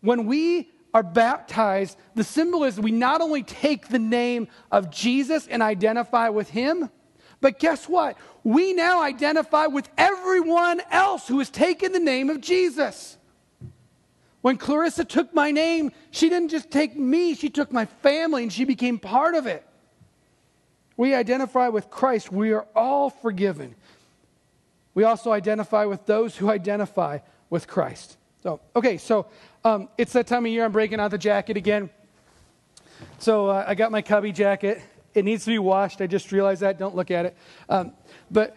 [0.00, 5.46] When we are baptized, the symbol is we not only take the name of Jesus
[5.46, 6.90] and identify with him,
[7.40, 8.16] but guess what?
[8.44, 13.16] We now identify with everyone else who has taken the name of Jesus.
[14.42, 18.52] When Clarissa took my name, she didn't just take me, she took my family and
[18.52, 19.64] she became part of it.
[20.96, 22.30] We identify with Christ.
[22.30, 23.74] We are all forgiven.
[24.94, 27.18] We also identify with those who identify
[27.50, 28.16] with Christ.
[28.42, 29.26] So, okay, so
[29.64, 31.90] um, it's that time of year I'm breaking out the jacket again.
[33.18, 34.82] So uh, I got my cubby jacket.
[35.14, 36.00] It needs to be washed.
[36.00, 36.78] I just realized that.
[36.78, 37.36] Don't look at it.
[37.68, 37.92] Um,
[38.30, 38.56] but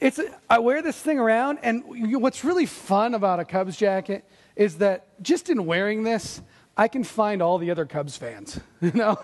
[0.00, 1.82] it's I wear this thing around, and
[2.20, 4.24] what's really fun about a Cubs jacket
[4.56, 6.40] is that just in wearing this,
[6.76, 8.60] I can find all the other Cubs fans.
[8.80, 9.18] You know,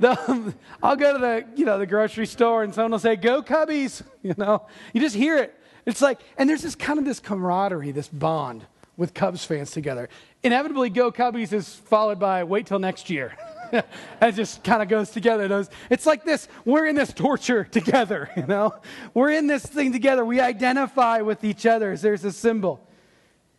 [0.00, 3.42] the, I'll go to the you know the grocery store and someone will say, "Go
[3.42, 5.54] Cubbies!" You know, you just hear it.
[5.84, 8.66] It's like, and there's this kind of this camaraderie, this bond
[8.96, 10.08] with Cubs fans together.
[10.42, 13.36] Inevitably, "Go Cubbies" is followed by "Wait till next year."
[14.22, 15.66] it just kind of goes together.
[15.90, 18.74] It's like this we're in this torture together, you know?
[19.12, 20.24] We're in this thing together.
[20.24, 21.96] We identify with each other.
[21.96, 22.86] There's a symbol.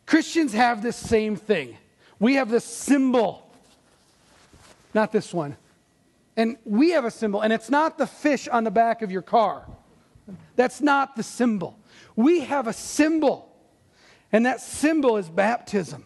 [0.06, 1.78] Christians have this same thing.
[2.20, 3.50] We have this symbol,
[4.94, 5.58] not this one.
[6.38, 9.22] And we have a symbol, and it's not the fish on the back of your
[9.22, 9.66] car.
[10.56, 11.80] That's not the symbol.
[12.16, 13.54] We have a symbol,
[14.32, 16.06] and that symbol is baptism.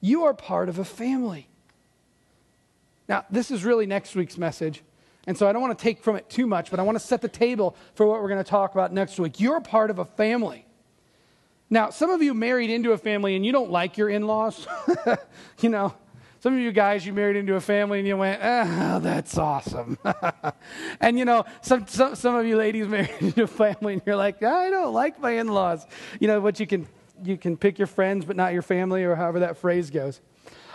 [0.00, 1.48] You are part of a family.
[3.08, 4.82] Now, this is really next week's message,
[5.26, 7.04] and so I don't want to take from it too much, but I want to
[7.04, 9.40] set the table for what we're going to talk about next week.
[9.40, 10.64] You're part of a family.
[11.70, 14.66] Now, some of you married into a family and you don't like your in laws.
[15.60, 15.94] you know,
[16.40, 19.96] some of you guys, you married into a family and you went, oh, that's awesome.
[21.00, 24.16] and you know, some, some, some of you ladies married into a family and you're
[24.16, 25.86] like, I don't like my in laws.
[26.18, 26.88] You know, but you can,
[27.22, 30.20] you can pick your friends, but not your family, or however that phrase goes.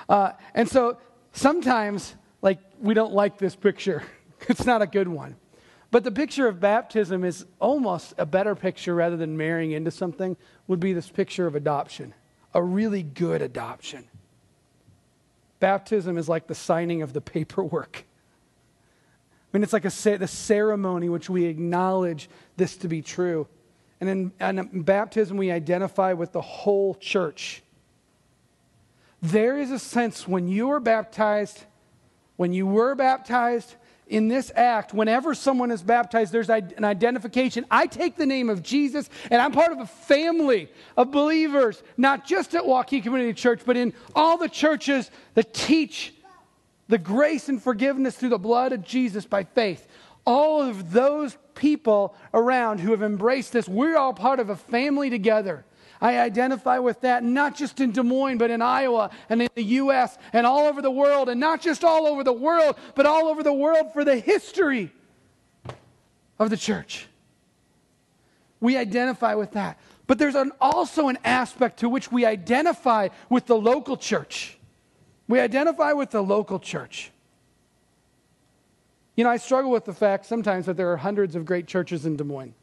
[0.08, 0.98] Uh, and so
[1.34, 4.04] sometimes, like, we don't like this picture.
[4.48, 5.36] it's not a good one.
[5.96, 10.36] But the picture of baptism is almost a better picture rather than marrying into something,
[10.68, 12.14] would be this picture of adoption,
[12.54, 14.04] a really good adoption.
[15.62, 18.04] Baptism is like the signing of the paperwork.
[18.04, 22.28] I mean, it's like a, the ceremony which we acknowledge
[22.58, 23.48] this to be true.
[24.02, 27.64] And in, in baptism, we identify with the whole church.
[29.22, 31.64] There is a sense when you are baptized,
[32.36, 33.76] when you were baptized,
[34.08, 37.66] in this act, whenever someone is baptized, there's an identification.
[37.72, 42.26] I take the name of Jesus, and I'm part of a family of believers, not
[42.26, 46.14] just at Waukee Community Church, but in all the churches that teach
[46.88, 49.88] the grace and forgiveness through the blood of Jesus by faith.
[50.24, 55.10] All of those people around who have embraced this, we're all part of a family
[55.10, 55.66] together.
[56.02, 59.64] I identify with that not just in Des Moines, but in Iowa and in the
[59.64, 60.18] U.S.
[60.34, 63.44] and all over the world, and not just all over the world, but all over
[63.44, 64.92] the world for the history
[66.38, 67.08] of the church.
[68.60, 69.80] We identify with that.
[70.08, 74.58] But there's an, also an aspect to which we identify with the local church.
[75.28, 77.12] We identify with the local church.
[79.16, 82.06] You know, I struggle with the fact sometimes that there are hundreds of great churches
[82.06, 82.54] in Des Moines.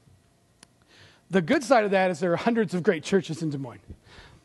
[1.32, 3.80] The good side of that is there are hundreds of great churches in Des Moines.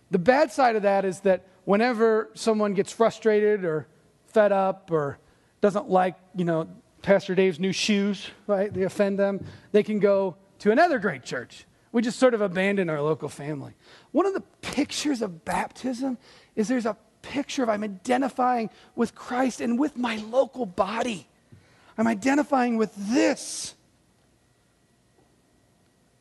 [0.09, 3.87] The bad side of that is that whenever someone gets frustrated or
[4.27, 5.19] fed up or
[5.59, 6.69] doesn't like, you know,
[7.01, 8.73] Pastor Dave's new shoes, right?
[8.73, 11.65] They offend them, they can go to another great church.
[11.91, 13.73] We just sort of abandon our local family.
[14.13, 16.17] One of the pictures of baptism
[16.55, 21.27] is there's a picture of I'm identifying with Christ and with my local body.
[21.97, 23.75] I'm identifying with this.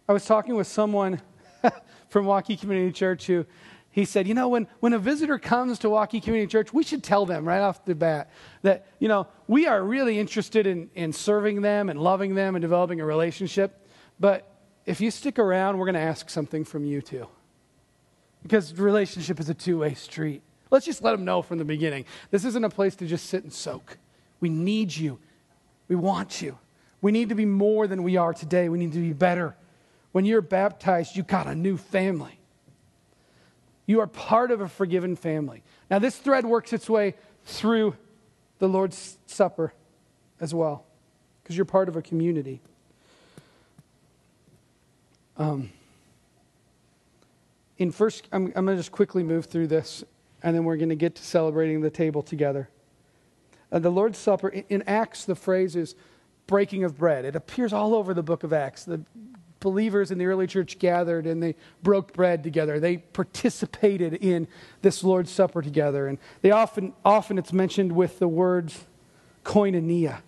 [0.09, 1.21] I was talking with someone
[2.09, 3.45] from Waukee Community Church who
[3.91, 7.03] he said, you know, when, when a visitor comes to Waukee Community Church, we should
[7.03, 8.31] tell them right off the bat
[8.63, 12.63] that, you know, we are really interested in, in serving them and loving them and
[12.63, 13.89] developing a relationship.
[14.21, 14.49] But
[14.85, 17.27] if you stick around, we're going to ask something from you too.
[18.43, 20.43] Because relationship is a two way street.
[20.71, 22.05] Let's just let them know from the beginning.
[22.31, 23.99] This isn't a place to just sit and soak.
[24.41, 25.19] We need you.
[25.89, 26.59] We want you.
[27.01, 28.69] We need to be more than we are today.
[28.69, 29.57] We need to be better
[30.17, 32.39] when you're baptized, you got a new family.
[33.85, 35.63] You are part of a forgiven family.
[35.91, 37.95] Now, this thread works its way through
[38.59, 39.75] the Lord's Supper
[40.41, 40.87] as well,
[41.43, 42.63] because you're part of a community.
[45.37, 45.71] Um,
[47.77, 50.03] in first, I'm, I'm going to just quickly move through this,
[50.43, 52.71] and then we're going to get to celebrating the table together.
[53.71, 55.95] Uh, the Lord's Supper, in, in Acts, the phrase is
[56.47, 57.27] breaking of bread.
[57.27, 58.85] It appears all over the book of Acts.
[58.85, 59.03] The
[59.67, 62.79] believers in the early church gathered and they broke bread together.
[62.79, 64.47] They participated in
[64.81, 66.07] this Lord's Supper together.
[66.07, 68.87] And they often, often it's mentioned with the words
[69.45, 70.19] koinonia.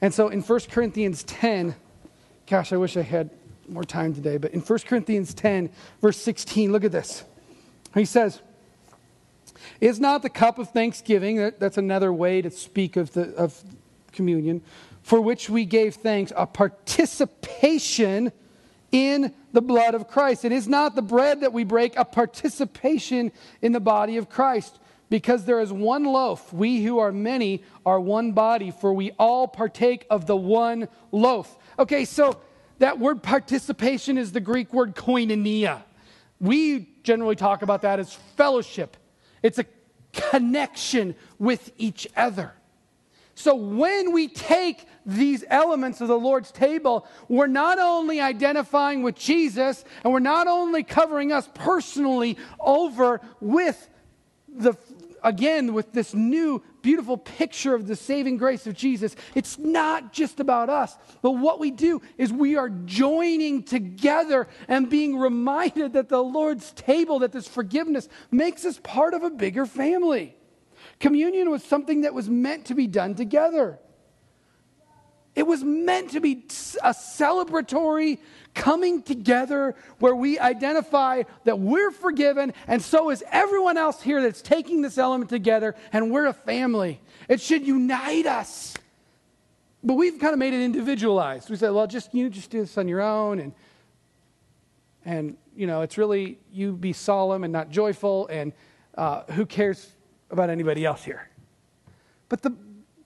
[0.00, 1.76] And so in 1 Corinthians 10,
[2.48, 3.30] gosh, I wish I had
[3.68, 5.70] more time today, but in 1 Corinthians 10,
[6.00, 7.22] verse 16, look at this.
[7.94, 8.42] He says,
[9.80, 13.62] Is not the cup of thanksgiving, that's another way to speak of, the, of
[14.10, 14.62] communion,
[15.04, 18.32] for which we gave thanks, a participation
[18.94, 20.44] in the blood of Christ.
[20.44, 24.78] It is not the bread that we break, a participation in the body of Christ.
[25.10, 29.48] Because there is one loaf, we who are many are one body, for we all
[29.48, 31.58] partake of the one loaf.
[31.76, 32.40] Okay, so
[32.78, 35.82] that word participation is the Greek word koinonia.
[36.40, 38.96] We generally talk about that as fellowship,
[39.42, 39.66] it's a
[40.12, 42.52] connection with each other.
[43.34, 49.16] So when we take these elements of the Lord's table, we're not only identifying with
[49.16, 53.88] Jesus and we're not only covering us personally over with
[54.48, 54.76] the
[55.24, 59.16] again with this new beautiful picture of the saving grace of Jesus.
[59.34, 64.88] It's not just about us, but what we do is we are joining together and
[64.88, 69.64] being reminded that the Lord's table, that this forgiveness makes us part of a bigger
[69.64, 70.36] family.
[71.00, 73.78] Communion was something that was meant to be done together.
[75.34, 76.44] It was meant to be
[76.82, 78.18] a celebratory
[78.54, 84.40] coming together where we identify that we're forgiven, and so is everyone else here that's
[84.40, 87.00] taking this element together, and we're a family.
[87.28, 88.74] It should unite us.
[89.82, 91.50] But we've kind of made it individualized.
[91.50, 93.52] We said, well, just you just do this on your own, and
[95.04, 98.52] and you know, it's really you be solemn and not joyful, and
[98.96, 99.90] uh, who cares
[100.34, 101.30] about anybody else here?
[102.28, 102.54] But the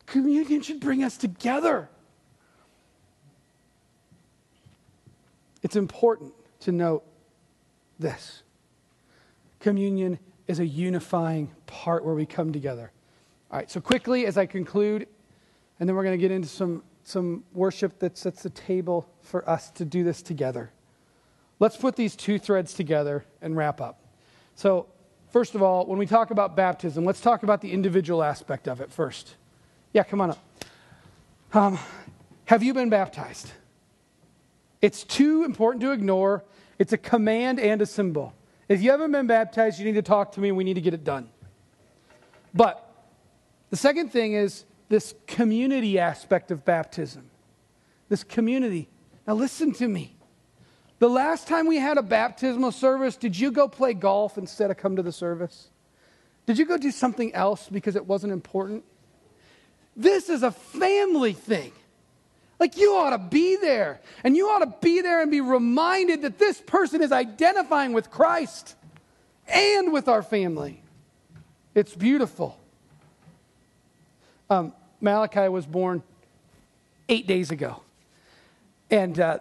[0.06, 1.88] communion should bring us together.
[5.62, 7.04] It's important to note
[7.98, 8.42] this
[9.60, 12.90] communion is a unifying part where we come together.
[13.50, 15.06] All right, so quickly as I conclude,
[15.78, 19.48] and then we're going to get into some, some worship that sets the table for
[19.48, 20.70] us to do this together.
[21.60, 24.00] Let's put these two threads together and wrap up.
[24.54, 24.86] So,
[25.30, 28.80] first of all, when we talk about baptism, let's talk about the individual aspect of
[28.80, 29.34] it first.
[29.92, 30.38] Yeah, come on up.
[31.52, 31.78] Um,
[32.44, 33.50] have you been baptized?
[34.80, 36.44] It's too important to ignore.
[36.78, 38.34] It's a command and a symbol.
[38.68, 40.94] If you haven't been baptized, you need to talk to me we need to get
[40.94, 41.28] it done.
[42.54, 42.84] But
[43.70, 47.30] the second thing is this community aspect of baptism.
[48.08, 48.88] This community.
[49.26, 50.17] Now, listen to me.
[50.98, 54.76] The last time we had a baptismal service, did you go play golf instead of
[54.76, 55.68] come to the service?
[56.46, 58.84] Did you go do something else because it wasn't important?
[59.96, 61.72] This is a family thing.
[62.58, 64.00] Like, you ought to be there.
[64.24, 68.10] And you ought to be there and be reminded that this person is identifying with
[68.10, 68.74] Christ
[69.46, 70.82] and with our family.
[71.74, 72.58] It's beautiful.
[74.50, 76.02] Um, Malachi was born
[77.08, 77.82] eight days ago.
[78.90, 79.38] And uh,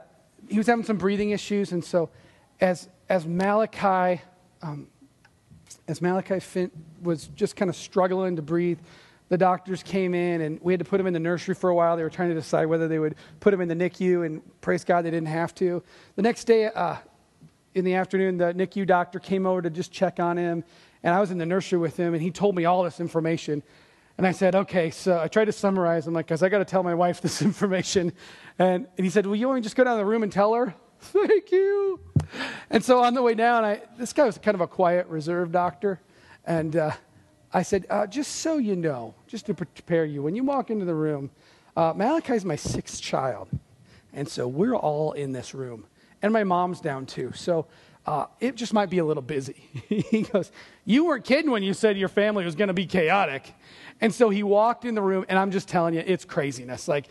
[0.47, 1.71] he was having some breathing issues.
[1.71, 2.09] And so,
[2.61, 4.21] as, as Malachi,
[4.61, 4.87] um,
[5.87, 6.69] as Malachi
[7.01, 8.79] was just kind of struggling to breathe,
[9.29, 11.75] the doctors came in and we had to put him in the nursery for a
[11.75, 11.97] while.
[11.97, 14.83] They were trying to decide whether they would put him in the NICU, and praise
[14.83, 15.83] God they didn't have to.
[16.15, 16.95] The next day uh,
[17.75, 20.63] in the afternoon, the NICU doctor came over to just check on him,
[21.03, 23.63] and I was in the nursery with him, and he told me all this information.
[24.17, 26.07] And I said, okay, so I tried to summarize.
[26.07, 28.13] I'm like, because I got to tell my wife this information.
[28.57, 30.73] And, and he said, will you me just go down the room and tell her?
[30.99, 31.99] Thank you.
[32.69, 35.51] And so on the way down, I, this guy was kind of a quiet, reserved
[35.51, 36.01] doctor.
[36.45, 36.91] And uh,
[37.53, 40.85] I said, uh, just so you know, just to prepare you, when you walk into
[40.85, 41.29] the room,
[41.75, 41.93] uh,
[42.29, 43.49] is my sixth child.
[44.13, 45.85] And so we're all in this room.
[46.23, 47.31] And my mom's down too.
[47.35, 47.67] So
[48.07, 49.69] uh, it just might be a little busy.
[49.89, 50.51] he goes,
[50.85, 53.53] You weren't kidding when you said your family was going to be chaotic.
[53.99, 56.87] And so he walked in the room, and I'm just telling you, it's craziness.
[56.87, 57.07] Like,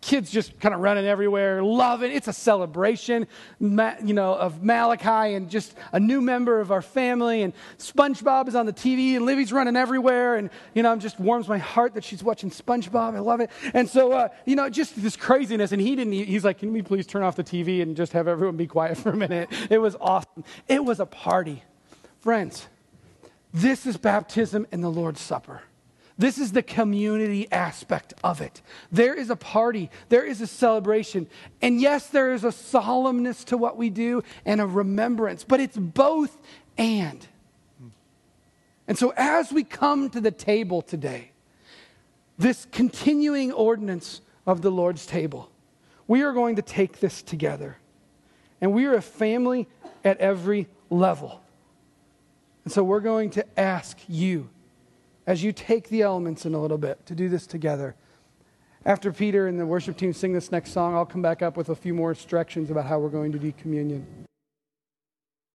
[0.00, 2.10] kids just kind of running everywhere, loving.
[2.10, 3.26] It's a celebration,
[3.60, 7.42] you know, of Malachi and just a new member of our family.
[7.42, 10.36] And SpongeBob is on the TV, and Livy's running everywhere.
[10.36, 13.14] And you know, it just warms my heart that she's watching SpongeBob.
[13.14, 13.50] I love it.
[13.74, 15.72] And so, uh, you know, just this craziness.
[15.72, 16.12] And he didn't.
[16.12, 18.98] He's like, "Can we please turn off the TV and just have everyone be quiet
[18.98, 20.44] for a minute?" It was awesome.
[20.68, 21.62] It was a party,
[22.20, 22.66] friends.
[23.52, 25.62] This is baptism and the Lord's Supper.
[26.20, 28.60] This is the community aspect of it.
[28.92, 31.26] There is a party, there is a celebration.
[31.62, 35.78] And yes, there is a solemnness to what we do and a remembrance, but it's
[35.78, 36.36] both
[36.76, 37.26] and.
[38.86, 41.30] And so as we come to the table today,
[42.36, 45.50] this continuing ordinance of the Lord's table,
[46.06, 47.78] we are going to take this together.
[48.60, 49.68] And we are a family
[50.04, 51.40] at every level.
[52.66, 54.50] And so we're going to ask you
[55.26, 57.94] as you take the elements in a little bit to do this together.
[58.84, 61.68] After Peter and the worship team sing this next song, I'll come back up with
[61.68, 64.06] a few more instructions about how we're going to do communion.